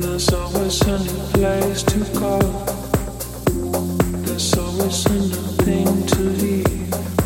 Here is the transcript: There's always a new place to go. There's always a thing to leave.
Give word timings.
There's 0.00 0.32
always 0.32 0.80
a 0.82 0.98
new 0.98 1.18
place 1.34 1.82
to 1.82 1.98
go. 2.20 2.38
There's 4.22 4.56
always 4.56 5.04
a 5.06 5.18
thing 5.64 6.06
to 6.06 6.20
leave. 6.20 7.17